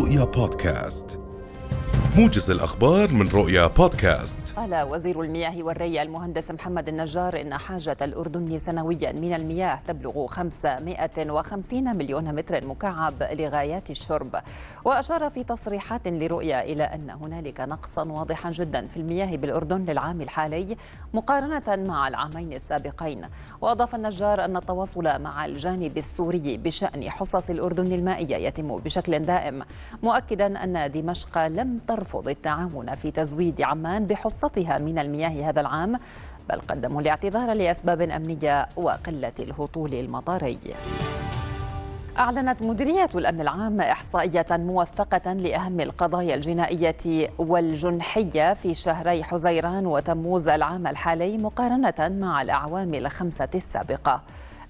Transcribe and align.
رؤيا 0.00 0.24
بودكاست 0.24 1.20
موجز 2.16 2.50
الأخبار 2.50 3.12
من 3.12 3.28
رؤيا 3.28 3.66
بودكاست. 3.66 4.38
قال 4.56 4.82
وزير 4.90 5.20
المياه 5.20 5.62
والري 5.62 6.02
المهندس 6.02 6.50
محمد 6.50 6.88
النجار 6.88 7.40
إن 7.40 7.54
حاجة 7.54 7.96
الأردن 8.02 8.58
سنويا 8.58 9.12
من 9.12 9.34
المياه 9.34 9.78
تبلغ 9.86 10.26
550 10.26 11.96
مليون 11.96 12.34
متر 12.34 12.66
مكعب 12.66 13.14
لغايات 13.22 13.90
الشرب. 13.90 14.36
وأشار 14.84 15.30
في 15.30 15.44
تصريحات 15.44 16.08
لرؤيا 16.08 16.62
إلى 16.62 16.82
أن 16.82 17.10
هنالك 17.10 17.60
نقصا 17.60 18.04
واضحا 18.04 18.50
جدا 18.50 18.86
في 18.86 18.96
المياه 18.96 19.36
بالأردن 19.36 19.84
للعام 19.84 20.20
الحالي 20.20 20.76
مقارنة 21.14 21.86
مع 21.88 22.08
العامين 22.08 22.52
السابقين. 22.52 23.22
وأضاف 23.60 23.94
النجار 23.94 24.44
أن 24.44 24.56
التواصل 24.56 25.20
مع 25.20 25.46
الجانب 25.46 25.98
السوري 25.98 26.56
بشأن 26.56 27.10
حصص 27.10 27.50
الأردن 27.50 27.92
المائية 27.92 28.36
يتم 28.36 28.76
بشكل 28.78 29.18
دائم 29.18 29.62
مؤكدا 30.02 30.64
أن 30.64 30.90
دمشق 30.90 31.46
لم 31.46 31.78
ترفض 31.88 31.99
ترفض 32.00 32.28
التعاون 32.28 32.94
في 32.94 33.10
تزويد 33.10 33.62
عمان 33.62 34.06
بحصتها 34.06 34.78
من 34.78 34.98
المياه 34.98 35.48
هذا 35.50 35.60
العام 35.60 35.98
بل 36.48 36.60
قدموا 36.60 37.00
الاعتذار 37.00 37.52
لأسباب 37.52 38.00
أمنية 38.00 38.68
وقلة 38.76 39.32
الهطول 39.40 39.94
المطاري 39.94 40.58
أعلنت 42.18 42.62
مديرية 42.62 43.08
الأمن 43.14 43.40
العام 43.40 43.80
إحصائية 43.80 44.46
موثقة 44.50 45.32
لأهم 45.32 45.80
القضايا 45.80 46.34
الجنائية 46.34 47.30
والجنحية 47.38 48.54
في 48.54 48.74
شهري 48.74 49.24
حزيران 49.24 49.86
وتموز 49.86 50.48
العام 50.48 50.86
الحالي 50.86 51.38
مقارنة 51.38 51.94
مع 52.20 52.42
الأعوام 52.42 52.94
الخمسة 52.94 53.48
السابقة. 53.54 54.22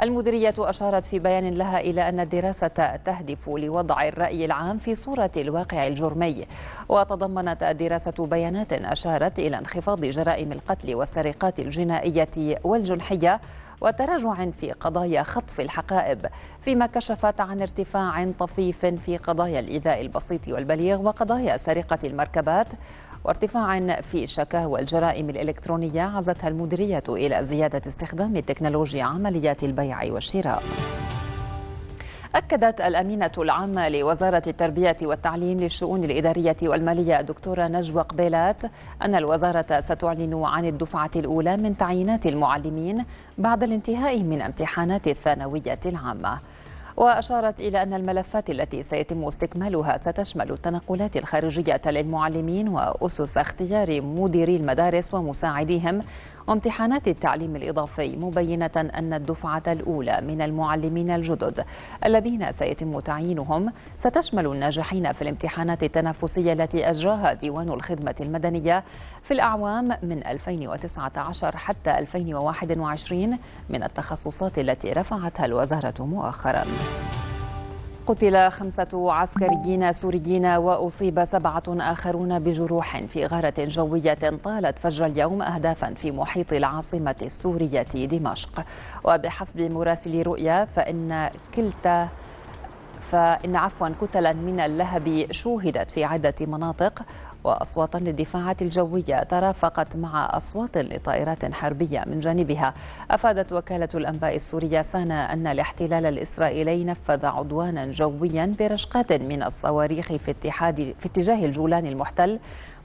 المديرية 0.02 0.54
أشارت 0.58 1.06
في 1.06 1.18
بيان 1.18 1.54
لها 1.54 1.80
إلى 1.80 2.08
أن 2.08 2.20
الدراسة 2.20 2.68
تهدف 3.04 3.48
لوضع 3.48 4.08
الرأي 4.08 4.44
العام 4.44 4.78
في 4.78 4.94
صورة 4.94 5.30
الواقع 5.36 5.86
الجرمي. 5.86 6.46
وتضمنت 6.88 7.62
الدراسة 7.62 8.26
بيانات 8.26 8.72
أشارت 8.72 9.38
إلى 9.38 9.58
انخفاض 9.58 10.04
جرائم 10.04 10.52
القتل 10.52 10.94
والسرقات 10.94 11.60
الجنائية 11.60 12.58
والجنحية 12.64 13.40
وتراجع 13.80 14.50
في 14.50 14.72
قضايا 14.72 15.22
خطف 15.22 15.60
الحقائب 15.60 16.26
فيما 16.60 16.86
كشفت 16.86 17.40
عن 17.40 17.60
ارتفاع 17.60 18.30
طفيف 18.38 18.86
في 18.86 19.16
قضايا 19.16 19.60
الإيذاء 19.60 20.00
البسيط 20.00 20.48
والبليغ 20.48 21.00
وقضايا 21.00 21.56
سرقة 21.56 21.98
المركبات. 22.04 22.66
وارتفاع 23.24 24.00
في 24.00 24.26
شكاوى 24.26 24.80
الجرائم 24.80 25.30
الإلكترونية 25.30 26.02
عزتها 26.02 26.48
المديرية 26.48 27.02
إلى 27.08 27.44
زيادة 27.44 27.82
استخدام 27.86 28.36
التكنولوجيا 28.36 29.04
عمليات 29.04 29.64
البيع 29.64 30.12
والشراء 30.12 30.62
أكدت 32.34 32.80
الأمينة 32.80 33.30
العامة 33.38 33.88
لوزارة 33.88 34.42
التربية 34.46 34.96
والتعليم 35.02 35.60
للشؤون 35.60 36.04
الإدارية 36.04 36.56
والمالية 36.62 37.20
الدكتورة 37.20 37.66
نجوى 37.68 38.02
قبيلات 38.02 38.62
أن 39.02 39.14
الوزارة 39.14 39.80
ستعلن 39.80 40.42
عن 40.44 40.64
الدفعة 40.64 41.10
الأولى 41.16 41.56
من 41.56 41.76
تعيينات 41.76 42.26
المعلمين 42.26 43.04
بعد 43.38 43.62
الانتهاء 43.62 44.22
من 44.22 44.42
امتحانات 44.42 45.08
الثانوية 45.08 45.80
العامة. 45.86 46.38
وأشارت 47.00 47.60
إلى 47.60 47.82
أن 47.82 47.94
الملفات 47.94 48.50
التي 48.50 48.82
سيتم 48.82 49.24
استكمالها 49.24 49.96
ستشمل 49.96 50.50
التنقلات 50.52 51.16
الخارجية 51.16 51.80
للمعلمين 51.86 52.68
وأسس 52.68 53.38
اختيار 53.38 54.02
مديري 54.02 54.56
المدارس 54.56 55.14
ومساعديهم 55.14 56.02
وامتحانات 56.48 57.08
التعليم 57.08 57.56
الإضافي 57.56 58.16
مبينة 58.16 58.70
أن 58.76 59.14
الدفعة 59.14 59.62
الأولى 59.68 60.20
من 60.20 60.42
المعلمين 60.42 61.10
الجدد 61.10 61.64
الذين 62.04 62.52
سيتم 62.52 63.00
تعيينهم 63.00 63.72
ستشمل 63.96 64.46
الناجحين 64.46 65.12
في 65.12 65.22
الامتحانات 65.22 65.82
التنافسية 65.82 66.52
التي 66.52 66.90
أجراها 66.90 67.32
ديوان 67.32 67.68
الخدمة 67.68 68.14
المدنية 68.20 68.84
في 69.22 69.34
الأعوام 69.34 69.88
من 70.02 70.26
2019 70.26 71.56
حتى 71.56 71.98
2021 71.98 73.38
من 73.70 73.82
التخصصات 73.82 74.58
التي 74.58 74.92
رفعتها 74.92 75.46
الوزارة 75.46 75.94
مؤخراً. 76.00 76.64
قتل 78.06 78.50
خمسة 78.50 79.12
عسكريين 79.12 79.92
سوريين 79.92 80.46
وأصيب 80.46 81.24
سبعة 81.24 81.62
آخرون 81.68 82.38
بجروح 82.38 83.04
في 83.04 83.26
غارة 83.26 83.54
جوية 83.58 84.18
طالت 84.44 84.78
فجر 84.78 85.06
اليوم 85.06 85.42
أهدافا 85.42 85.94
في 85.94 86.10
محيط 86.10 86.52
العاصمة 86.52 87.16
السورية 87.22 87.82
دمشق. 87.94 88.64
وبحسب 89.04 89.60
مراسل 89.60 90.22
رؤيا 90.22 90.64
فإن 90.64 91.30
كلتا 91.54 92.08
فإن 93.00 93.56
عفوا 93.56 93.88
كتلا 94.00 94.32
من 94.32 94.60
اللهب 94.60 95.26
شوهدت 95.30 95.90
في 95.90 96.04
عدة 96.04 96.34
مناطق 96.40 97.02
وأصواتا 97.44 97.98
للدفاعات 97.98 98.62
الجوية 98.62 99.22
ترافقت 99.22 99.96
مع 99.96 100.36
أصوات 100.36 100.78
لطائرات 100.78 101.54
حربية 101.54 102.04
من 102.06 102.20
جانبها. 102.20 102.74
أفادت 103.10 103.52
وكالة 103.52 103.88
الأنباء 103.94 104.36
السورية 104.36 104.82
سانا 104.82 105.32
أن 105.32 105.46
الاحتلال 105.46 106.06
الإسرائيلي 106.06 106.84
نفذ 106.84 107.26
عدوانا 107.26 107.90
جويا 107.90 108.54
برشقات 108.58 109.12
من 109.12 109.42
الصواريخ 109.42 110.06
في, 110.12 110.30
اتحاد 110.30 110.94
في 110.98 111.06
اتجاه 111.06 111.44
الجولان 111.44 111.86
المحتل 111.86 112.38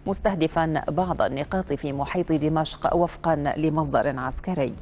مستهدفا 0.06 0.84
بعض 0.88 1.22
النقاط 1.22 1.74
في 1.74 1.94
محيط 1.94 2.32
دمشق 2.32 2.96
وفقا 2.96 3.36
لمصدر 3.58 4.20
عسكري. 4.20 4.76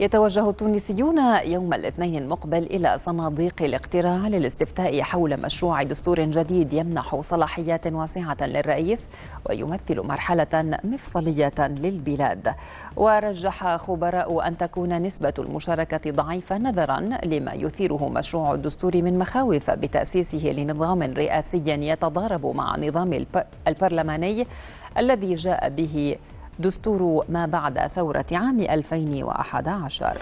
يتوجه 0.00 0.50
التونسيون 0.50 1.18
يوم 1.44 1.74
الاثنين 1.74 2.22
المقبل 2.22 2.62
إلى 2.62 2.98
صناديق 2.98 3.62
الاقتراع 3.62 4.28
للاستفتاء 4.28 5.02
حول 5.02 5.40
مشروع 5.40 5.82
دستور 5.82 6.20
جديد 6.20 6.72
يمنح 6.72 7.20
صلاحيات 7.20 7.86
واسعة 7.86 8.36
للرئيس 8.40 9.06
ويمثل 9.48 10.00
مرحلة 10.00 10.78
مفصلية 10.84 11.52
للبلاد. 11.58 12.54
ورجح 12.96 13.76
خبراء 13.76 14.48
أن 14.48 14.56
تكون 14.56 15.02
نسبة 15.02 15.34
المشاركة 15.38 16.10
ضعيفة 16.10 16.58
نظرا 16.58 17.00
لما 17.24 17.52
يثيره 17.52 18.08
مشروع 18.08 18.54
الدستور 18.54 19.02
من 19.02 19.18
مخاوف 19.18 19.70
بتأسيسه 19.70 20.38
لنظام 20.52 21.02
رئاسي 21.02 21.62
يتضارب 21.66 22.46
مع 22.46 22.74
النظام 22.74 23.24
البرلماني 23.68 24.46
الذي 24.98 25.34
جاء 25.34 25.68
به 25.68 26.16
دستور 26.58 27.24
ما 27.28 27.46
بعد 27.46 27.86
ثورة 27.86 28.26
عام 28.32 28.60
2011 28.60 30.18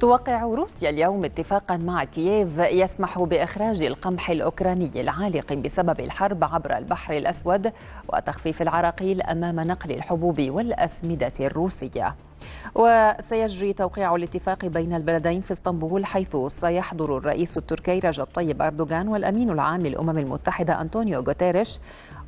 توقع 0.00 0.42
روسيا 0.42 0.90
اليوم 0.90 1.24
اتفاقا 1.24 1.76
مع 1.76 2.04
كييف 2.04 2.58
يسمح 2.58 3.18
بإخراج 3.18 3.82
القمح 3.82 4.30
الأوكراني 4.30 4.90
العالق 5.00 5.52
بسبب 5.52 6.00
الحرب 6.00 6.44
عبر 6.44 6.78
البحر 6.78 7.16
الأسود 7.16 7.72
وتخفيف 8.12 8.62
العراقيل 8.62 9.22
أمام 9.22 9.60
نقل 9.60 9.90
الحبوب 9.92 10.40
والأسمدة 10.40 11.32
الروسية. 11.40 12.14
وسيجري 12.74 13.72
توقيع 13.72 14.14
الاتفاق 14.14 14.66
بين 14.66 14.92
البلدين 14.94 15.40
في 15.40 15.52
اسطنبول 15.52 16.06
حيث 16.06 16.36
سيحضر 16.48 17.16
الرئيس 17.16 17.56
التركي 17.56 17.98
رجب 17.98 18.26
طيب 18.34 18.62
أردوغان 18.62 19.08
والأمين 19.08 19.50
العام 19.50 19.80
للأمم 19.80 20.18
المتحدة 20.18 20.80
أنطونيو 20.80 21.20
غوتيريش 21.20 21.78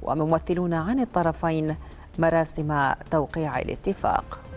وممثلون 0.03 0.75
عن 0.75 1.01
الطرفين 1.01 1.77
مراسم 2.19 2.93
توقيع 3.11 3.59
الاتفاق. 3.59 4.50